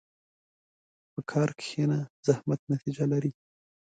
[1.13, 3.31] په کار کښېنه، زحمت نتیجه لري.